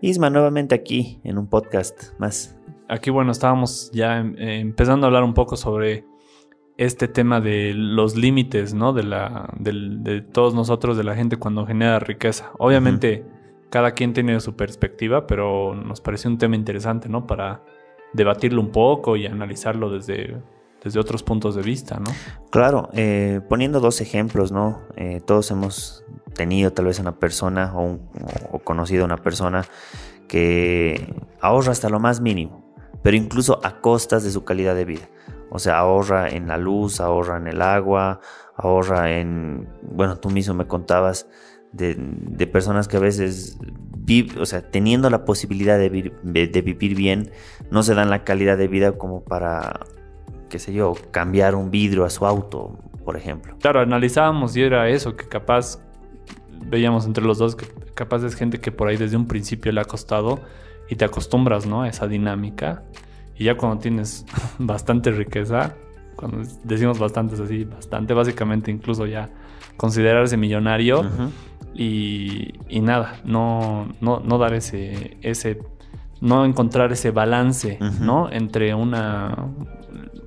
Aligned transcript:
Isma, 0.00 0.30
nuevamente 0.30 0.74
aquí 0.74 1.20
en 1.24 1.38
un 1.38 1.46
podcast 1.48 2.18
más. 2.18 2.56
Aquí, 2.88 3.10
bueno, 3.10 3.32
estábamos 3.32 3.90
ya 3.92 4.18
em, 4.18 4.34
empezando 4.38 5.06
a 5.06 5.08
hablar 5.08 5.22
un 5.22 5.34
poco 5.34 5.56
sobre 5.56 6.04
este 6.76 7.08
tema 7.08 7.40
de 7.40 7.74
los 7.74 8.16
límites, 8.16 8.72
¿no? 8.72 8.92
De, 8.92 9.02
la, 9.02 9.52
de 9.58 10.22
todos 10.22 10.54
nosotros, 10.54 10.96
de 10.96 11.04
la 11.04 11.14
gente 11.14 11.36
cuando 11.36 11.66
genera 11.66 11.98
riqueza. 11.98 12.52
Obviamente, 12.58 13.24
cada 13.68 13.92
quien 13.92 14.12
tiene 14.12 14.40
su 14.40 14.56
perspectiva, 14.56 15.26
pero 15.26 15.74
nos 15.74 16.00
parece 16.00 16.28
un 16.28 16.38
tema 16.38 16.56
interesante, 16.56 17.08
¿no? 17.08 17.26
Para 17.26 17.62
debatirlo 18.12 18.60
un 18.60 18.72
poco 18.72 19.16
y 19.16 19.26
analizarlo 19.26 19.90
desde, 19.90 20.42
desde 20.82 20.98
otros 20.98 21.22
puntos 21.22 21.54
de 21.54 21.62
vista, 21.62 22.00
¿no? 22.00 22.10
Claro, 22.50 22.88
eh, 22.92 23.40
poniendo 23.48 23.80
dos 23.80 24.00
ejemplos, 24.00 24.50
¿no? 24.50 24.80
Eh, 24.96 25.20
todos 25.24 25.50
hemos 25.50 26.04
tenido 26.34 26.72
tal 26.72 26.86
vez 26.86 26.98
una 26.98 27.18
persona 27.18 27.72
o, 27.74 27.98
conocido 28.64 29.02
a 29.02 29.06
una 29.06 29.16
persona 29.18 29.64
que 30.28 31.14
ahorra 31.40 31.72
hasta 31.72 31.88
lo 31.88 32.00
más 32.00 32.20
mínimo, 32.20 32.74
pero 33.02 33.16
incluso 33.16 33.60
a 33.64 33.80
costas 33.80 34.22
de 34.24 34.30
su 34.30 34.44
calidad 34.44 34.74
de 34.74 34.84
vida. 34.84 35.08
O 35.50 35.58
sea, 35.58 35.78
ahorra 35.78 36.28
en 36.28 36.46
la 36.46 36.56
luz, 36.56 37.00
ahorra 37.00 37.36
en 37.36 37.48
el 37.48 37.60
agua, 37.60 38.20
ahorra 38.56 39.18
en, 39.18 39.68
bueno, 39.82 40.18
tú 40.18 40.30
mismo 40.30 40.54
me 40.54 40.66
contabas 40.66 41.26
de, 41.72 42.46
personas 42.46 42.88
que 42.88 42.96
a 42.96 43.00
veces, 43.00 43.58
o 44.38 44.46
sea, 44.46 44.62
teniendo 44.62 45.10
la 45.10 45.24
posibilidad 45.24 45.78
de, 45.78 46.12
de, 46.22 46.62
vivir 46.62 46.96
bien, 46.96 47.30
no 47.70 47.82
se 47.82 47.94
dan 47.94 48.10
la 48.10 48.24
calidad 48.24 48.58
de 48.58 48.68
vida 48.68 48.92
como 48.92 49.22
para, 49.22 49.80
qué 50.48 50.58
sé 50.58 50.72
yo, 50.72 50.94
cambiar 51.10 51.54
un 51.54 51.70
vidrio 51.70 52.04
a 52.04 52.10
su 52.10 52.26
auto, 52.26 52.78
por 53.04 53.16
ejemplo. 53.16 53.56
Claro, 53.60 53.80
analizábamos 53.80 54.56
y 54.56 54.62
era 54.62 54.88
eso, 54.88 55.16
que 55.16 55.26
capaz, 55.26 55.78
veíamos 56.66 57.06
entre 57.06 57.24
los 57.24 57.38
dos, 57.38 57.56
que 57.56 57.66
capaz 57.94 58.22
es 58.24 58.34
gente 58.34 58.60
que 58.60 58.72
por 58.72 58.88
ahí 58.88 58.96
desde 58.96 59.16
un 59.16 59.26
principio 59.26 59.72
le 59.72 59.80
ha 59.80 59.84
costado 59.84 60.40
y 60.88 60.96
te 60.96 61.04
acostumbras, 61.04 61.66
¿no? 61.66 61.82
A 61.82 61.88
esa 61.88 62.06
dinámica 62.06 62.82
y 63.40 63.44
ya 63.44 63.56
cuando 63.56 63.78
tienes 63.78 64.26
bastante 64.58 65.10
riqueza, 65.10 65.74
cuando 66.14 66.42
decimos 66.64 66.98
bastante 66.98 67.34
es 67.34 67.40
así, 67.40 67.64
bastante, 67.64 68.12
básicamente 68.12 68.70
incluso 68.70 69.06
ya 69.06 69.30
considerarse 69.78 70.36
millonario 70.36 71.06
y, 71.74 72.52
nada, 72.82 73.20
no, 73.24 73.88
no, 74.02 74.20
no, 74.20 74.36
dar 74.36 74.52
ese, 74.52 75.16
ese, 75.22 75.62
no 76.20 76.44
encontrar 76.44 76.92
ese 76.92 77.10
balance, 77.10 77.78
¿no? 78.00 78.30
Entre 78.30 78.74
una, 78.74 79.46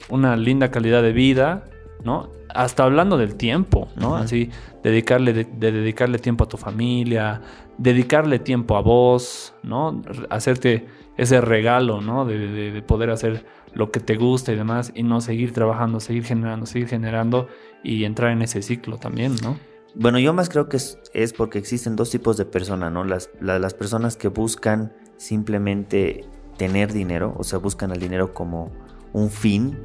una 0.10 0.36
linda 0.36 0.72
calidad 0.72 1.04
de 1.04 1.12
vida, 1.12 1.66
¿no? 2.04 2.30
Hasta 2.54 2.84
hablando 2.84 3.18
del 3.18 3.36
tiempo, 3.36 3.88
¿no? 3.96 4.16
Así, 4.16 4.50
dedicarle, 4.84 5.34
de, 5.34 5.46
dedicarle 5.46 6.20
tiempo 6.20 6.44
a 6.44 6.48
tu 6.48 6.58
familia, 6.58 7.42
dedicarle 7.78 8.40
tiempo 8.40 8.78
a 8.78 8.82
vos, 8.82 9.54
¿no? 9.64 10.02
Hacerte 10.30 10.86
ese 11.18 11.42
regalo, 11.42 12.02
¿no? 12.02 12.26
De, 12.26 12.84
poder 12.86 13.10
hacer 13.10 13.46
lo 13.74 13.92
que 13.92 14.00
te 14.00 14.16
gusta 14.16 14.52
y 14.52 14.56
demás 14.56 14.92
y 14.94 15.04
no 15.04 15.22
seguir 15.22 15.52
trabajando, 15.52 16.00
seguir 16.00 16.26
generando, 16.26 16.66
seguir 16.66 16.88
generando 16.88 17.48
y 17.84 18.04
entrar 18.04 18.32
en 18.32 18.42
ese 18.42 18.62
ciclo 18.62 18.98
también, 18.98 19.36
¿no? 19.42 19.58
Bueno, 19.96 20.18
yo 20.20 20.34
más 20.34 20.50
creo 20.50 20.70
que 20.70 20.78
es, 20.78 21.34
porque 21.34 21.60
existen 21.60 21.96
dos 21.96 22.10
tipos 22.10 22.38
de 22.38 22.46
personas, 22.46 22.92
¿no? 22.92 23.04
Las, 23.04 23.30
las 23.40 23.74
personas 23.74 24.18
que 24.18 24.28
buscan 24.28 24.94
simplemente 25.18 26.26
tener 26.58 26.94
dinero, 26.94 27.36
o 27.38 27.44
sea, 27.44 27.60
buscan 27.60 27.92
el 27.92 28.00
dinero 28.00 28.34
como 28.34 28.72
un 29.12 29.30
fin, 29.30 29.78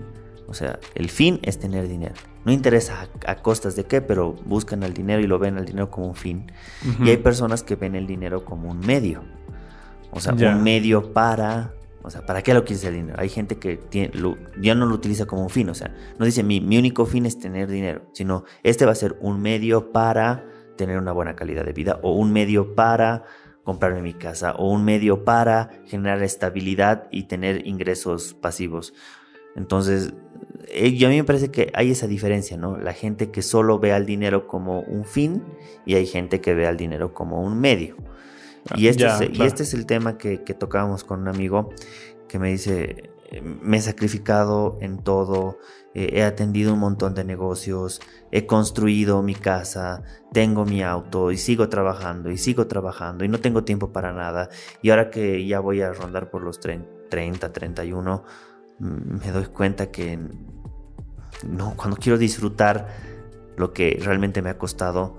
o 0.48 0.54
sea, 0.54 0.78
el 0.94 1.10
fin 1.10 1.40
es 1.42 1.58
tener 1.58 1.86
dinero. 1.88 2.14
No 2.44 2.52
interesa 2.52 3.08
a, 3.26 3.36
costas 3.36 3.76
de 3.76 3.84
qué, 3.84 4.00
pero 4.00 4.32
buscan 4.32 4.82
el 4.82 4.94
dinero 4.94 5.20
y 5.20 5.26
lo 5.26 5.38
ven 5.38 5.58
el 5.58 5.66
dinero 5.66 5.90
como 5.90 6.06
un 6.06 6.14
fin. 6.14 6.50
Y 7.04 7.10
hay 7.10 7.18
personas 7.18 7.62
que 7.62 7.76
ven 7.76 7.94
el 7.94 8.06
dinero 8.06 8.44
como 8.46 8.70
un 8.70 8.80
medio. 8.80 9.22
O 10.10 10.20
sea, 10.20 10.32
un 10.32 10.62
medio 10.62 11.12
para... 11.12 11.74
O 12.02 12.10
sea, 12.10 12.24
¿para 12.24 12.42
qué 12.42 12.54
lo 12.54 12.64
quieres 12.64 12.82
el 12.84 12.94
dinero? 12.94 13.18
Hay 13.20 13.28
gente 13.28 13.58
que 13.58 13.76
tiene, 13.76 14.10
ya 14.58 14.74
no 14.74 14.86
lo 14.86 14.94
utiliza 14.94 15.26
como 15.26 15.42
un 15.42 15.50
fin. 15.50 15.68
O 15.68 15.74
sea, 15.74 15.94
no 16.18 16.24
dice 16.24 16.42
mi, 16.42 16.62
mi 16.62 16.78
único 16.78 17.04
fin 17.04 17.26
es 17.26 17.38
tener 17.38 17.68
dinero, 17.68 18.06
sino 18.14 18.44
este 18.62 18.86
va 18.86 18.92
a 18.92 18.94
ser 18.94 19.18
un 19.20 19.42
medio 19.42 19.92
para 19.92 20.46
tener 20.76 20.96
una 20.96 21.12
buena 21.12 21.36
calidad 21.36 21.66
de 21.66 21.74
vida 21.74 21.98
o 22.02 22.12
un 22.14 22.32
medio 22.32 22.74
para 22.74 23.24
comprarme 23.64 24.00
mi 24.00 24.14
casa 24.14 24.52
o 24.52 24.70
un 24.70 24.86
medio 24.86 25.24
para 25.24 25.82
generar 25.84 26.22
estabilidad 26.22 27.08
y 27.10 27.24
tener 27.24 27.66
ingresos 27.66 28.32
pasivos. 28.32 28.94
Entonces, 29.58 30.14
eh, 30.70 31.06
a 31.06 31.08
mí 31.08 31.16
me 31.16 31.24
parece 31.24 31.50
que 31.50 31.70
hay 31.74 31.90
esa 31.90 32.06
diferencia, 32.06 32.56
¿no? 32.56 32.76
La 32.76 32.92
gente 32.92 33.30
que 33.30 33.42
solo 33.42 33.78
ve 33.78 33.92
al 33.92 34.06
dinero 34.06 34.46
como 34.46 34.80
un 34.80 35.04
fin 35.04 35.42
y 35.86 35.94
hay 35.94 36.06
gente 36.06 36.40
que 36.40 36.54
ve 36.54 36.66
al 36.66 36.76
dinero 36.76 37.14
como 37.14 37.42
un 37.42 37.60
medio. 37.60 37.96
Y 38.76 38.88
este, 38.88 39.06
es, 39.06 39.20
y 39.32 39.42
este 39.42 39.62
es 39.62 39.72
el 39.72 39.86
tema 39.86 40.18
que, 40.18 40.42
que 40.42 40.54
tocábamos 40.54 41.04
con 41.04 41.20
un 41.20 41.28
amigo 41.28 41.70
que 42.28 42.38
me 42.38 42.50
dice, 42.50 43.10
me 43.42 43.76
he 43.76 43.80
sacrificado 43.80 44.78
en 44.80 44.98
todo, 44.98 45.58
eh, 45.94 46.10
he 46.14 46.22
atendido 46.22 46.72
un 46.72 46.80
montón 46.80 47.14
de 47.14 47.24
negocios, 47.24 48.00
he 48.30 48.46
construido 48.46 49.22
mi 49.22 49.34
casa, 49.34 50.02
tengo 50.32 50.64
mi 50.64 50.82
auto 50.82 51.30
y 51.30 51.36
sigo 51.36 51.68
trabajando 51.68 52.30
y 52.30 52.38
sigo 52.38 52.66
trabajando 52.66 53.24
y 53.24 53.28
no 53.28 53.40
tengo 53.40 53.64
tiempo 53.64 53.92
para 53.92 54.12
nada. 54.12 54.48
Y 54.82 54.90
ahora 54.90 55.10
que 55.10 55.46
ya 55.46 55.60
voy 55.60 55.82
a 55.82 55.92
rondar 55.92 56.30
por 56.30 56.42
los 56.42 56.60
30, 56.60 57.52
31, 57.52 58.16
mm, 58.16 58.57
me 58.78 59.30
doy 59.32 59.46
cuenta 59.46 59.90
que 59.90 60.18
no, 61.46 61.74
cuando 61.76 61.96
quiero 61.96 62.18
disfrutar 62.18 62.88
lo 63.56 63.72
que 63.72 63.98
realmente 64.02 64.42
me 64.42 64.50
ha 64.50 64.58
costado, 64.58 65.18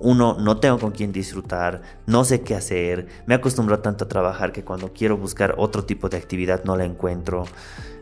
uno, 0.00 0.36
no 0.40 0.56
tengo 0.58 0.78
con 0.78 0.92
quién 0.92 1.12
disfrutar, 1.12 1.82
no 2.06 2.24
sé 2.24 2.40
qué 2.40 2.54
hacer, 2.54 3.06
me 3.26 3.34
acostumbro 3.34 3.80
tanto 3.80 4.06
a 4.06 4.08
trabajar 4.08 4.50
que 4.50 4.64
cuando 4.64 4.92
quiero 4.92 5.16
buscar 5.16 5.54
otro 5.58 5.84
tipo 5.84 6.08
de 6.08 6.16
actividad 6.16 6.64
no 6.64 6.76
la 6.76 6.84
encuentro. 6.84 7.44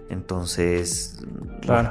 Entonces, 0.08 1.18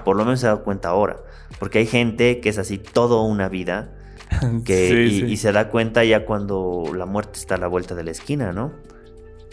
por 0.04 0.16
lo 0.16 0.26
menos 0.26 0.40
se 0.40 0.48
he 0.48 0.50
dado 0.50 0.64
cuenta 0.64 0.90
ahora, 0.90 1.18
porque 1.60 1.80
hay 1.80 1.86
gente 1.86 2.40
que 2.40 2.50
es 2.50 2.58
así 2.58 2.78
toda 2.78 3.22
una 3.22 3.50
vida 3.50 3.94
que, 4.66 5.06
y, 5.06 5.38
se 5.38 5.52
da 5.52 5.70
cuenta 5.70 6.04
ya 6.04 6.26
cuando 6.26 6.86
la 6.96 7.06
muerte 7.06 7.38
está 7.38 7.56
a 7.56 7.58
la 7.58 7.68
vuelta 7.68 7.94
de 7.94 8.04
la 8.04 8.12
esquina, 8.12 8.54
¿no? 8.54 8.72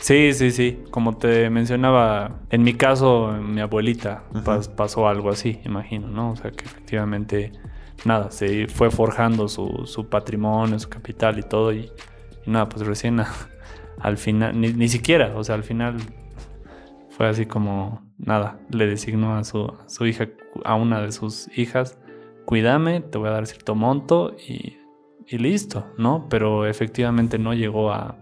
Sí, 0.04 0.34
sí, 0.34 0.50
sí. 0.50 0.84
Como 0.90 1.16
te 1.16 1.48
mencionaba, 1.48 2.42
en 2.50 2.62
mi 2.62 2.74
caso, 2.74 3.32
mi 3.40 3.62
abuelita 3.62 4.24
pasó 4.76 5.08
algo 5.08 5.30
así, 5.30 5.62
imagino, 5.64 6.08
¿no? 6.08 6.32
O 6.32 6.36
sea, 6.36 6.50
que 6.50 6.66
efectivamente 6.66 7.52
nada, 8.04 8.30
se 8.30 8.66
fue 8.66 8.90
forjando 8.90 9.48
su, 9.48 10.06
patrimonio, 10.10 10.78
su 10.78 10.90
capital 10.90 11.38
y 11.38 11.42
todo. 11.42 11.72
Y, 11.72 11.90
nada, 12.44 12.68
pues 12.68 12.86
recién 12.86 13.18
al 13.98 14.18
final, 14.18 14.60
ni, 14.60 14.88
siquiera, 14.88 15.32
o 15.36 15.42
sea, 15.42 15.54
al 15.54 15.62
final 15.64 15.96
fue 17.08 17.26
así 17.26 17.46
como, 17.46 18.02
nada, 18.18 18.60
le 18.68 18.86
designó 18.86 19.36
a 19.36 19.42
su, 19.42 19.72
su 19.86 20.04
hija, 20.04 20.28
a 20.66 20.74
una 20.74 21.00
de 21.00 21.12
sus 21.12 21.48
hijas, 21.56 21.98
cuídame, 22.44 23.00
te 23.00 23.16
voy 23.16 23.28
a 23.28 23.32
dar 23.32 23.46
cierto 23.46 23.74
monto 23.74 24.36
y, 24.36 24.76
y 25.26 25.38
listo, 25.38 25.86
¿no? 25.96 26.26
Pero 26.28 26.66
efectivamente 26.66 27.38
no 27.38 27.54
llegó 27.54 27.90
a, 27.90 28.18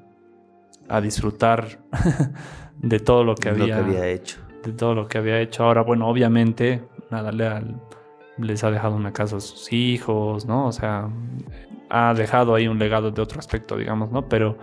a 0.88 1.00
disfrutar 1.00 1.80
de 2.78 3.00
todo 3.00 3.24
lo 3.24 3.34
que, 3.34 3.48
había, 3.48 3.78
lo 3.78 3.84
que 3.84 3.90
había 3.90 4.08
hecho. 4.08 4.38
De 4.62 4.72
todo 4.72 4.94
lo 4.94 5.08
que 5.08 5.18
había 5.18 5.40
hecho. 5.40 5.64
Ahora, 5.64 5.82
bueno, 5.82 6.08
obviamente, 6.08 6.84
nada, 7.10 7.32
le, 7.32 7.48
les 8.38 8.64
ha 8.64 8.70
dejado 8.70 8.96
una 8.96 9.12
casa 9.12 9.36
a 9.36 9.40
sus 9.40 9.72
hijos, 9.72 10.46
¿no? 10.46 10.66
O 10.66 10.72
sea, 10.72 11.08
ha 11.90 12.14
dejado 12.14 12.54
ahí 12.54 12.68
un 12.68 12.78
legado 12.78 13.10
de 13.10 13.22
otro 13.22 13.38
aspecto, 13.38 13.76
digamos, 13.76 14.10
¿no? 14.10 14.28
Pero 14.28 14.58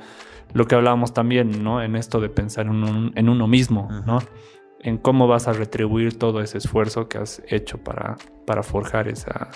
lo 0.54 0.66
que 0.66 0.76
hablábamos 0.76 1.14
también, 1.14 1.64
¿no? 1.64 1.82
En 1.82 1.96
esto 1.96 2.20
de 2.20 2.30
pensar 2.30 2.66
en, 2.66 3.30
uno 3.30 3.48
mismo, 3.48 3.90
¿no? 4.06 4.20
En 4.82 4.98
cómo 4.98 5.28
vas 5.28 5.48
a 5.48 5.54
retribuir 5.54 6.18
todo 6.18 6.42
ese 6.42 6.58
esfuerzo 6.58 7.08
que 7.08 7.18
has 7.18 7.42
hecho 7.48 7.78
para, 7.78 8.18
para 8.46 8.64
forjar 8.64 9.08
esa, 9.08 9.50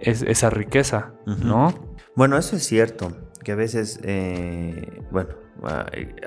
esa 0.00 0.50
riqueza, 0.50 1.12
¿no? 1.26 1.74
Bueno, 2.14 2.36
eso 2.36 2.56
es 2.56 2.64
cierto, 2.64 3.12
que 3.44 3.52
a 3.52 3.54
veces, 3.56 4.00
eh, 4.02 5.02
bueno, 5.10 5.30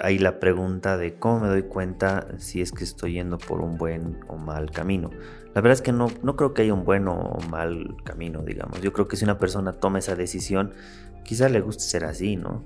hay 0.01 0.17
la 0.19 0.39
pregunta 0.39 0.97
de 0.97 1.15
cómo 1.15 1.41
me 1.41 1.47
doy 1.47 1.63
cuenta 1.63 2.27
si 2.37 2.61
es 2.61 2.71
que 2.71 2.83
estoy 2.83 3.13
yendo 3.13 3.37
por 3.37 3.61
un 3.61 3.77
buen 3.77 4.19
o 4.27 4.37
mal 4.37 4.71
camino. 4.71 5.09
La 5.53 5.61
verdad 5.61 5.73
es 5.73 5.81
que 5.81 5.91
no, 5.91 6.07
no 6.23 6.35
creo 6.35 6.53
que 6.53 6.63
haya 6.63 6.73
un 6.73 6.85
buen 6.85 7.07
o 7.07 7.37
mal 7.49 7.95
camino, 8.03 8.41
digamos. 8.41 8.81
Yo 8.81 8.93
creo 8.93 9.07
que 9.07 9.15
si 9.15 9.23
una 9.23 9.37
persona 9.37 9.73
toma 9.73 9.99
esa 9.99 10.15
decisión, 10.15 10.73
quizás 11.23 11.51
le 11.51 11.61
guste 11.61 11.83
ser 11.83 12.05
así, 12.05 12.35
¿no? 12.35 12.63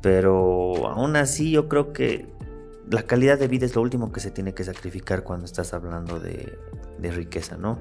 Pero 0.00 0.88
aún 0.88 1.16
así 1.16 1.50
yo 1.50 1.68
creo 1.68 1.92
que 1.92 2.28
la 2.90 3.02
calidad 3.02 3.38
de 3.38 3.48
vida 3.48 3.66
es 3.66 3.74
lo 3.74 3.82
último 3.82 4.12
que 4.12 4.20
se 4.20 4.30
tiene 4.30 4.54
que 4.54 4.64
sacrificar 4.64 5.22
cuando 5.22 5.46
estás 5.46 5.74
hablando 5.74 6.20
de, 6.20 6.58
de 6.98 7.10
riqueza, 7.10 7.56
¿no? 7.56 7.78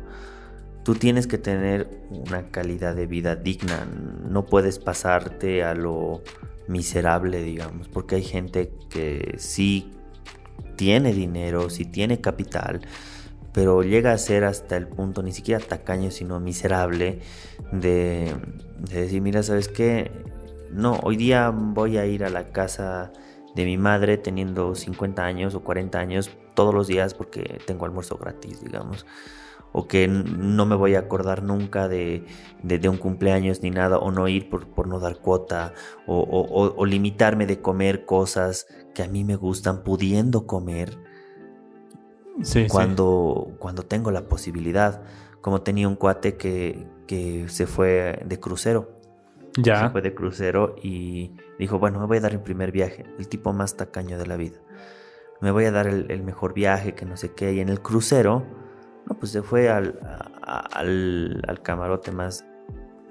Tú 0.88 0.96
tienes 0.96 1.28
que 1.28 1.38
tener 1.38 1.90
una 2.10 2.50
calidad 2.50 2.96
de 2.96 3.08
vida 3.08 3.36
digna, 3.36 3.86
no 4.30 4.46
puedes 4.46 4.80
pasarte 4.80 5.62
a 5.62 5.76
lo 5.76 6.22
miserable, 6.70 7.44
digamos, 7.44 7.90
porque 7.90 8.16
hay 8.16 8.24
gente 8.24 8.72
que 8.90 9.36
sí 9.38 9.92
tiene 10.78 11.12
dinero, 11.12 11.70
sí 11.70 11.84
tiene 11.84 12.22
capital, 12.22 12.88
pero 13.52 13.84
llega 13.84 14.14
a 14.14 14.18
ser 14.18 14.46
hasta 14.46 14.78
el 14.78 14.88
punto 14.88 15.24
ni 15.24 15.34
siquiera 15.34 15.62
tacaño, 15.62 16.10
sino 16.10 16.40
miserable 16.40 17.20
de, 17.74 18.34
decir, 18.90 19.22
mira, 19.22 19.44
¿sabes 19.44 19.68
qué? 19.68 20.10
No, 20.72 21.02
hoy 21.04 21.18
día 21.18 21.50
voy 21.50 21.98
a 21.98 22.06
ir 22.06 22.24
a 22.24 22.30
la 22.30 22.54
casa 22.54 23.12
de 23.56 23.66
mi 23.66 23.78
madre 23.78 24.18
teniendo 24.18 24.74
50 24.74 25.22
años 25.22 25.54
o 25.54 25.66
40 25.66 26.00
años 26.00 26.32
todos 26.54 26.74
los 26.74 26.88
días 26.88 27.14
porque 27.14 27.60
tengo 27.66 27.84
almuerzo 27.84 28.18
gratis, 28.18 28.64
digamos. 28.64 29.06
O 29.80 29.88
que 29.88 30.08
no 30.08 30.66
me 30.66 30.76
voy 30.76 30.96
a 30.96 31.00
acordar 31.00 31.44
nunca 31.44 31.88
de, 31.88 32.26
un 32.90 32.98
cumpleaños 32.98 33.62
ni 33.62 33.70
nada, 33.70 34.00
o 34.00 34.12
no 34.12 34.28
ir 34.28 34.50
por, 34.50 34.88
no 34.88 35.00
dar 35.00 35.20
cuota, 35.20 35.74
o, 36.08 36.86
limitarme 36.86 37.46
de 37.46 37.62
comer 37.62 38.06
cosas 38.06 38.66
que 38.96 39.04
a 39.04 39.08
mí 39.08 39.24
me 39.24 39.36
gustan, 39.36 39.84
pudiendo 39.84 40.48
comer 40.48 40.98
cuando, 42.72 43.56
cuando 43.60 43.84
tengo 43.84 44.10
la 44.10 44.28
posibilidad. 44.28 45.04
Como 45.42 45.62
tenía 45.62 45.88
un 45.88 45.96
cuate 45.96 46.38
que, 46.38 46.88
que 47.06 47.48
se 47.50 47.68
fue 47.68 48.20
de 48.26 48.40
crucero. 48.40 48.96
Ya. 49.58 49.84
Se 49.84 49.90
fue 49.92 50.02
de 50.02 50.16
crucero 50.16 50.76
y 50.82 51.36
dijo, 51.60 51.78
bueno, 51.78 52.00
me 52.00 52.06
voy 52.08 52.18
a 52.18 52.22
dar 52.22 52.34
el 52.34 52.42
primer 52.42 52.72
viaje, 52.72 53.06
el 53.20 53.28
tipo 53.28 53.54
más 53.54 53.78
tacaño 53.78 54.18
de 54.18 54.26
la 54.26 54.38
vida. 54.38 54.58
Me 55.40 55.52
voy 55.52 55.66
a 55.66 55.72
dar 55.72 55.88
el, 55.88 56.24
mejor 56.24 56.54
viaje, 56.54 56.96
que 56.96 57.06
no 57.06 57.16
sé 57.16 57.34
qué. 57.34 57.54
Y 57.54 57.60
en 57.60 57.70
el 57.70 57.82
crucero, 57.82 58.46
no, 59.08 59.18
pues 59.18 59.32
se 59.32 59.42
fue 59.42 59.70
al, 59.70 60.00
al, 60.44 61.62
camarote 61.64 62.12
más 62.12 62.46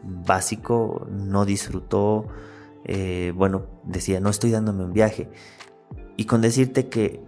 básico, 0.03 1.07
no 1.11 1.45
disfrutó. 1.45 2.27
Eh, 2.85 3.33
bueno, 3.35 3.67
decía, 3.85 4.21
no 4.21 4.31
estoy 4.31 4.51
dándome 4.51 4.85
un 4.85 4.93
viaje. 4.93 5.31
Y 6.17 6.25
con 6.27 6.41
decirte 6.41 6.89
que 6.89 7.23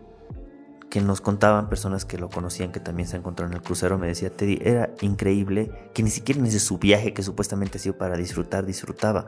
que 0.88 1.00
nos 1.00 1.20
contaban 1.20 1.68
personas 1.68 2.04
que 2.04 2.18
lo 2.18 2.30
conocían, 2.30 2.72
que 2.72 2.80
también 2.80 3.08
se 3.08 3.16
encontró 3.16 3.46
en 3.46 3.52
el 3.52 3.62
crucero, 3.62 3.98
me 3.98 4.06
decía, 4.06 4.30
Teddy, 4.30 4.58
era 4.62 4.90
increíble 5.00 5.90
que 5.92 6.02
ni 6.02 6.10
siquiera 6.10 6.40
en 6.40 6.46
ese 6.46 6.60
su 6.60 6.78
viaje 6.78 7.12
que 7.12 7.22
supuestamente 7.22 7.78
ha 7.78 7.80
sido 7.80 7.98
para 7.98 8.16
disfrutar, 8.16 8.64
disfrutaba. 8.64 9.26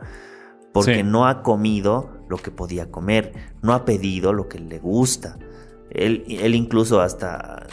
Porque 0.73 1.03
no 1.03 1.27
ha 1.27 1.43
comido 1.43 2.25
lo 2.29 2.37
que 2.37 2.53
podía 2.53 2.91
comer, 2.91 3.33
no 3.61 3.75
ha 3.75 3.85
pedido 3.85 4.33
lo 4.33 4.49
que 4.49 4.61
le 4.61 4.79
gusta. 4.79 5.37
Él, 5.91 6.25
él 6.29 6.55
incluso 6.55 7.01
hasta 7.01 7.67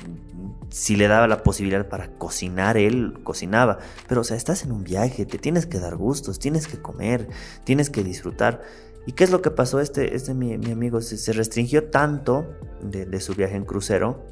si 0.69 0.95
le 0.95 1.07
daba 1.07 1.27
la 1.27 1.43
posibilidad 1.43 1.87
para 1.87 2.09
cocinar, 2.17 2.77
él 2.77 3.19
cocinaba. 3.23 3.79
Pero, 4.07 4.21
o 4.21 4.23
sea, 4.23 4.37
estás 4.37 4.63
en 4.63 4.71
un 4.71 4.83
viaje, 4.83 5.25
te 5.25 5.37
tienes 5.37 5.65
que 5.65 5.79
dar 5.79 5.95
gustos, 5.95 6.39
tienes 6.39 6.67
que 6.67 6.81
comer, 6.81 7.29
tienes 7.63 7.89
que 7.89 8.03
disfrutar. 8.03 8.61
¿Y 9.05 9.13
qué 9.13 9.23
es 9.23 9.31
lo 9.31 9.41
que 9.41 9.51
pasó? 9.51 9.79
Este, 9.79 10.15
este 10.15 10.33
mi, 10.33 10.53
amigo 10.53 11.01
se, 11.01 11.31
restringió 11.33 11.85
tanto 11.85 12.45
de, 12.81 13.19
su 13.21 13.33
viaje 13.33 13.55
en 13.55 13.63
crucero 13.63 14.25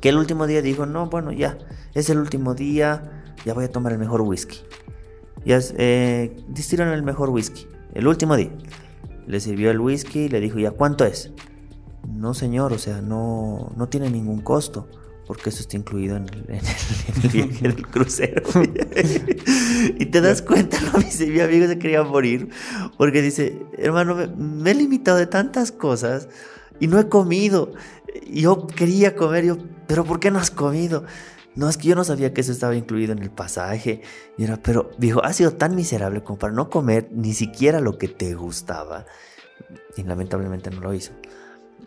que 0.00 0.08
el 0.08 0.16
último 0.16 0.46
día 0.46 0.62
dijo, 0.62 0.86
no, 0.86 1.08
bueno, 1.08 1.32
ya, 1.32 1.58
es 1.94 2.10
el 2.10 2.18
último 2.18 2.54
día, 2.54 3.22
ya 3.44 3.54
voy 3.54 3.64
a 3.64 3.70
tomar 3.70 3.92
el 3.92 3.98
mejor 3.98 4.20
whisky. 4.22 4.58
Ya 5.44 5.60
eh, 5.76 6.36
el 6.78 7.02
mejor 7.02 7.30
whisky, 7.30 7.66
el 7.94 8.06
último 8.06 8.36
día. 8.36 8.52
Le 9.26 9.40
sirvió 9.40 9.70
el 9.70 9.80
whisky 9.80 10.20
y 10.20 10.28
le 10.28 10.40
dijo, 10.40 10.58
¿ya 10.58 10.72
cuánto 10.72 11.04
es? 11.04 11.32
No, 12.08 12.34
señor, 12.34 12.72
o 12.72 12.78
sea, 12.78 13.00
no, 13.00 13.72
no 13.76 13.88
tiene 13.88 14.10
ningún 14.10 14.40
costo 14.40 14.88
porque 15.26 15.50
eso 15.50 15.60
está 15.60 15.76
incluido 15.76 16.16
en 16.16 16.28
el, 16.28 17.30
viaje 17.30 17.62
del 17.62 17.86
crucero. 17.86 18.42
y 19.98 20.06
te 20.06 20.20
das 20.20 20.42
cuenta, 20.42 20.78
¿no? 20.80 20.98
mi 20.98 21.40
amigo 21.40 21.66
se 21.66 21.78
quería 21.78 22.02
morir, 22.02 22.48
porque 22.96 23.22
dice, 23.22 23.62
hermano, 23.78 24.16
me, 24.36 24.70
he 24.70 24.74
limitado 24.74 25.18
de 25.18 25.26
tantas 25.26 25.72
cosas 25.72 26.28
y 26.80 26.86
no 26.86 26.98
he 26.98 27.08
comido. 27.08 27.72
Yo 28.30 28.66
quería 28.66 29.14
comer, 29.14 29.44
yo, 29.44 29.58
pero 29.86 30.04
¿por 30.04 30.20
qué 30.20 30.30
no 30.30 30.38
has 30.38 30.50
comido? 30.50 31.04
No, 31.54 31.68
es 31.68 31.76
que 31.76 31.88
yo 31.88 31.94
no 31.94 32.04
sabía 32.04 32.32
que 32.32 32.40
eso 32.40 32.52
estaba 32.52 32.74
incluido 32.74 33.12
en 33.12 33.20
el 33.20 33.30
pasaje. 33.30 34.02
Y 34.38 34.44
era, 34.44 34.56
pero 34.56 34.90
dijo, 34.98 35.22
ha 35.22 35.32
sido 35.32 35.52
tan 35.52 35.74
miserable 35.74 36.22
como 36.22 36.38
para 36.38 36.52
no 36.52 36.70
comer 36.70 37.08
ni 37.12 37.34
siquiera 37.34 37.80
lo 37.80 37.98
que 37.98 38.08
te 38.08 38.34
gustaba. 38.34 39.06
Y 39.96 40.02
lamentablemente 40.02 40.70
no 40.70 40.80
lo 40.80 40.94
hizo. 40.94 41.12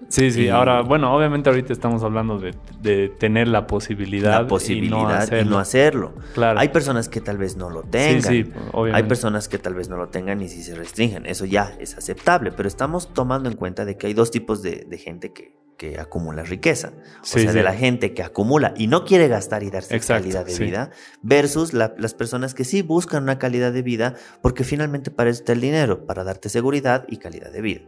Sí, 0.09 0.31
sí. 0.31 0.50
Ahora, 0.50 0.81
bueno, 0.81 1.15
obviamente 1.15 1.50
ahorita 1.50 1.74
estamos 1.74 2.03
hablando 2.03 2.39
de, 2.39 3.09
tener 3.09 3.47
la 3.47 3.68
posibilidad, 3.68 4.42
la 4.42 4.47
posibilidad 4.47 5.31
y 5.31 5.45
no 5.45 5.59
hacerlo. 5.59 6.13
Claro. 6.33 6.59
Hay 6.59 6.69
personas 6.69 7.09
que 7.09 7.21
tal 7.21 7.38
vez 7.38 7.57
no 7.57 7.69
lo 7.69 7.83
tengan. 7.83 8.21
Sí, 8.21 8.44
sí, 8.44 8.51
obviamente. 8.71 9.03
Hay 9.03 9.07
personas 9.07 9.47
que 9.47 9.57
tal 9.57 9.74
vez 9.74 9.89
no 9.89 9.97
lo 9.97 10.09
tengan 10.09 10.42
y 10.42 10.50
si 10.50 10.63
se 10.63 10.75
restringen. 10.75 11.25
Eso 11.25 11.45
ya 11.45 11.74
es 11.80 11.97
aceptable. 11.97 12.51
Pero 12.51 12.68
estamos 12.68 13.13
tomando 13.13 13.50
en 13.50 13.56
cuenta 13.56 13.86
de 13.86 13.97
que 13.97 14.07
hay 14.07 14.13
dos 14.13 14.31
tipos 14.31 14.62
de, 14.62 14.86
gente 14.97 15.33
que, 15.33 15.53
acumula 16.00 16.44
riqueza. 16.44 16.94
O 17.21 17.25
sea, 17.25 17.51
de 17.51 17.62
la 17.62 17.74
gente 17.74 18.13
que 18.13 18.24
acumula 18.24 18.74
y 18.75 18.88
no 18.88 19.06
quiere 19.06 19.27
gastar 19.27 19.62
y 19.62 19.69
darse 19.69 20.00
calidad 20.00 20.45
de 20.45 20.57
vida, 20.57 20.92
versus 21.21 21.74
las 21.74 22.13
personas 22.13 22.53
que 22.53 22.63
sí 22.63 22.81
buscan 22.81 23.24
una 23.24 23.38
calidad 23.38 23.71
de 23.71 23.81
vida 23.81 24.15
porque 24.42 24.63
finalmente 24.63 25.12
para 25.12 25.30
eso 25.30 25.42
está 25.42 25.51
el 25.51 25.62
dinero, 25.62 26.06
para 26.06 26.24
darte 26.24 26.50
seguridad 26.50 27.06
y 27.07 27.18
calidad 27.18 27.51
de 27.51 27.62
vida. 27.62 27.81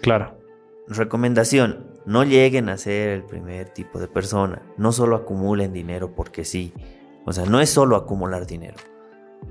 Claro. 0.00 0.45
Recomendación, 0.88 1.86
no 2.04 2.22
lleguen 2.24 2.68
a 2.68 2.78
ser 2.78 3.08
el 3.08 3.24
primer 3.24 3.68
tipo 3.70 3.98
de 3.98 4.08
persona. 4.08 4.62
No 4.76 4.92
solo 4.92 5.16
acumulen 5.16 5.72
dinero 5.72 6.14
porque 6.14 6.44
sí. 6.44 6.72
O 7.24 7.32
sea, 7.32 7.44
no 7.44 7.60
es 7.60 7.70
solo 7.70 7.96
acumular 7.96 8.46
dinero. 8.46 8.76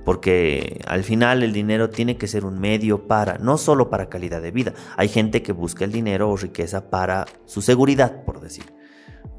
Porque 0.03 0.81
al 0.87 1.03
final 1.03 1.43
el 1.43 1.51
dinero 1.51 1.89
tiene 1.89 2.17
que 2.17 2.27
ser 2.27 2.45
un 2.45 2.59
medio 2.59 3.07
para, 3.07 3.37
no 3.37 3.57
solo 3.57 3.89
para 3.89 4.09
calidad 4.09 4.41
de 4.41 4.51
vida. 4.51 4.73
Hay 4.97 5.09
gente 5.09 5.41
que 5.41 5.51
busca 5.51 5.83
el 5.83 5.91
dinero 5.91 6.29
o 6.29 6.37
riqueza 6.37 6.89
para 6.89 7.25
su 7.45 7.61
seguridad, 7.61 8.23
por 8.23 8.39
decir. 8.39 8.65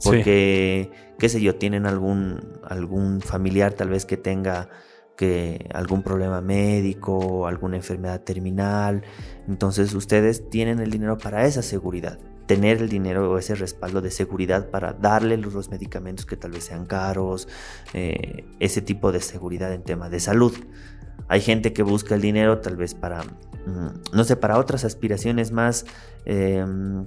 Porque, 0.05 0.91
qué 1.19 1.29
sé 1.29 1.41
yo, 1.41 1.57
tienen 1.57 1.87
algún, 1.87 2.59
algún 2.63 3.21
familiar 3.23 3.73
tal 3.73 3.89
vez 3.89 4.05
que 4.05 4.17
tenga 4.17 4.69
que 5.17 5.69
algún 5.75 6.03
problema 6.03 6.41
médico, 6.41 7.47
alguna 7.47 7.77
enfermedad 7.77 8.21
terminal. 8.21 9.03
Entonces 9.49 9.95
ustedes 9.95 10.49
tienen 10.51 10.79
el 10.81 10.91
dinero 10.91 11.19
para 11.19 11.47
esa 11.47 11.63
seguridad. 11.63 12.19
Tener 12.47 12.81
el 12.81 12.89
dinero 12.89 13.33
o 13.33 13.39
ese 13.39 13.57
respaldo 13.57 14.01
de 14.01 14.11
seguridad 14.13 14.71
para 14.71 14.93
darle 14.93 15.37
los, 15.37 15.69
medicamentos 15.69 16.27
que 16.27 16.37
tal 16.37 16.53
vez 16.53 16.65
sean 16.65 16.87
caros, 16.87 17.49
eh, 17.93 18.45
ese 18.61 18.83
tipo 18.83 19.11
de 19.11 19.21
seguridad 19.21 19.73
en 19.73 19.83
tema 19.83 20.09
de 20.09 20.21
salud. 20.21 20.55
Hay 21.29 21.41
gente 21.41 21.73
que 21.73 21.83
busca 21.83 22.15
el 22.15 22.21
dinero 22.21 22.61
tal 22.61 22.77
vez 22.77 22.95
para, 22.95 23.25
mm, 23.25 24.13
no 24.13 24.25
sé, 24.25 24.37
para 24.37 24.59
otras 24.59 24.85
aspiraciones 24.85 25.51
más, 25.51 25.87
em, 26.25 27.07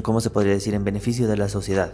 ¿cómo 0.00 0.22
se 0.22 0.30
podría 0.30 0.54
decir? 0.54 0.72
En 0.72 0.84
beneficio 0.84 1.28
de 1.28 1.36
la 1.36 1.50
sociedad. 1.50 1.92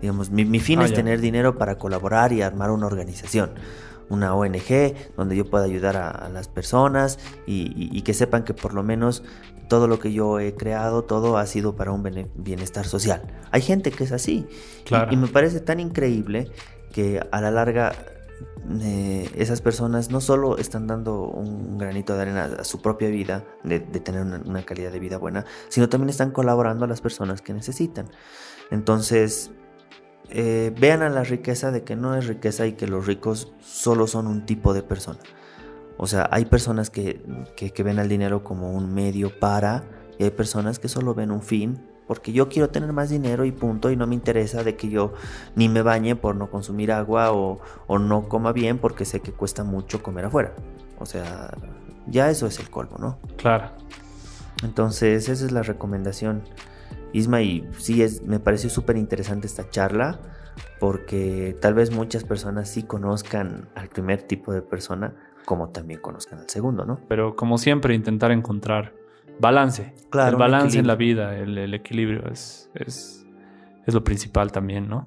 Digamos, 0.00 0.30
mi, 0.30 0.60
fin 0.60 0.80
ah, 0.80 0.86
es 0.86 0.94
tener 0.94 1.20
dinero 1.20 1.58
para 1.58 1.76
colaborar 1.76 2.32
y 2.32 2.40
armar 2.40 2.70
una 2.70 2.86
organización 2.86 3.50
una 4.08 4.34
ONG 4.34 4.94
donde 5.16 5.36
yo 5.36 5.48
pueda 5.48 5.64
ayudar 5.64 5.96
a, 5.96 6.28
las 6.28 6.48
personas 6.48 7.18
y, 7.46 8.02
que 8.02 8.14
sepan 8.14 8.44
que 8.44 8.54
por 8.54 8.74
lo 8.74 8.82
menos 8.82 9.22
todo 9.68 9.88
lo 9.88 9.98
que 9.98 10.12
yo 10.12 10.40
he 10.40 10.54
creado, 10.54 11.04
todo 11.04 11.38
ha 11.38 11.46
sido 11.46 11.74
para 11.76 11.92
un 11.92 12.30
bienestar 12.34 12.86
social. 12.86 13.22
Hay 13.50 13.62
gente 13.62 13.90
que 13.90 14.04
es 14.04 14.12
así. 14.12 14.46
Y, 15.10 15.16
me 15.16 15.28
parece 15.28 15.60
tan 15.60 15.80
increíble 15.80 16.50
que 16.92 17.20
a 17.30 17.40
la 17.40 17.50
larga 17.50 17.92
eh, 18.80 19.30
esas 19.34 19.60
personas 19.60 20.10
no 20.10 20.20
solo 20.20 20.56
están 20.56 20.86
dando 20.86 21.22
un 21.22 21.76
granito 21.76 22.14
de 22.14 22.22
arena 22.22 22.44
a 22.60 22.64
su 22.64 22.80
propia 22.80 23.08
vida, 23.08 23.44
de, 23.62 23.80
tener 23.80 24.22
una, 24.22 24.62
calidad 24.62 24.90
de 24.90 24.98
vida 24.98 25.18
buena, 25.18 25.44
sino 25.68 25.88
también 25.88 26.08
están 26.08 26.30
colaborando 26.30 26.84
a 26.84 26.88
las 26.88 27.00
personas 27.00 27.42
que 27.42 27.52
necesitan. 27.52 28.08
Entonces, 28.70 29.50
eh, 30.30 30.72
vean 30.78 31.02
a 31.02 31.08
la 31.08 31.24
riqueza 31.24 31.70
de 31.70 31.84
que 31.84 31.96
no 31.96 32.16
es 32.16 32.26
riqueza 32.26 32.66
y 32.66 32.72
que 32.72 32.86
los 32.86 33.06
ricos 33.06 33.52
solo 33.62 34.06
son 34.06 34.26
un 34.26 34.46
tipo 34.46 34.74
de 34.74 34.82
persona. 34.82 35.20
O 35.96 36.06
sea, 36.06 36.28
hay 36.32 36.44
personas 36.46 36.90
que, 36.90 37.22
ven 37.84 37.98
al 37.98 38.08
dinero 38.08 38.42
como 38.42 38.72
un 38.72 38.94
medio 38.94 39.38
para 39.38 39.84
y 40.18 40.24
hay 40.24 40.30
personas 40.30 40.78
que 40.78 40.88
solo 40.88 41.14
ven 41.14 41.30
un 41.30 41.42
fin 41.42 41.80
porque 42.06 42.32
yo 42.32 42.48
quiero 42.48 42.68
tener 42.68 42.92
más 42.92 43.08
dinero 43.08 43.44
y 43.44 43.52
punto 43.52 43.90
y 43.90 43.96
no 43.96 44.06
me 44.06 44.14
interesa 44.14 44.62
de 44.62 44.76
que 44.76 44.90
yo 44.90 45.14
ni 45.54 45.68
me 45.68 45.80
bañe 45.80 46.16
por 46.16 46.36
no 46.36 46.50
consumir 46.50 46.92
agua 46.92 47.32
o, 47.32 47.60
o 47.86 47.98
no 47.98 48.28
coma 48.28 48.52
bien 48.52 48.78
porque 48.78 49.04
sé 49.06 49.20
que 49.20 49.32
cuesta 49.32 49.64
mucho 49.64 50.02
comer 50.02 50.26
afuera. 50.26 50.52
O 50.98 51.06
sea, 51.06 51.50
ya 52.06 52.28
eso 52.30 52.46
es 52.46 52.58
el 52.58 52.68
colmo, 52.68 52.98
¿no? 52.98 53.18
Claro. 53.36 53.70
Entonces, 54.62 55.28
esa 55.28 55.44
es 55.46 55.52
la 55.52 55.62
recomendación. 55.62 56.42
Isma, 57.14 57.40
y 57.42 57.66
sí, 57.78 58.02
es, 58.02 58.22
me 58.22 58.40
pareció 58.40 58.68
súper 58.68 58.96
interesante 58.96 59.46
esta 59.46 59.70
charla 59.70 60.20
porque 60.80 61.56
tal 61.60 61.72
vez 61.72 61.90
muchas 61.90 62.24
personas 62.24 62.68
sí 62.68 62.82
conozcan 62.82 63.68
al 63.74 63.88
primer 63.88 64.22
tipo 64.22 64.52
de 64.52 64.62
persona 64.62 65.14
como 65.44 65.70
también 65.70 66.00
conozcan 66.00 66.40
al 66.40 66.48
segundo, 66.50 66.84
¿no? 66.84 67.00
Pero 67.08 67.36
como 67.36 67.56
siempre, 67.58 67.94
intentar 67.94 68.32
encontrar 68.32 68.94
balance. 69.38 69.94
Claro, 70.10 70.32
el 70.32 70.36
balance 70.36 70.78
en 70.78 70.86
la 70.86 70.96
vida, 70.96 71.36
el, 71.36 71.72
equilibrio 71.72 72.28
es, 72.30 72.70
es, 72.74 73.24
es, 73.86 73.94
lo 73.94 74.02
principal 74.02 74.52
también, 74.52 74.88
¿no? 74.88 75.06